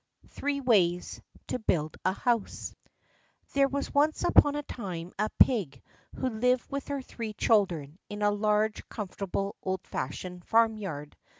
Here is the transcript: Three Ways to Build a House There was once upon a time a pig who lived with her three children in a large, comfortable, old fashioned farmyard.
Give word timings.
Three 0.29 0.61
Ways 0.61 1.21
to 1.49 1.59
Build 1.59 1.95
a 2.03 2.11
House 2.11 2.73
There 3.53 3.67
was 3.67 3.93
once 3.93 4.23
upon 4.23 4.55
a 4.55 4.63
time 4.63 5.13
a 5.19 5.29
pig 5.37 5.79
who 6.15 6.27
lived 6.27 6.65
with 6.71 6.87
her 6.87 7.03
three 7.03 7.33
children 7.33 7.99
in 8.09 8.23
a 8.23 8.31
large, 8.31 8.89
comfortable, 8.89 9.57
old 9.61 9.85
fashioned 9.85 10.43
farmyard. 10.43 11.15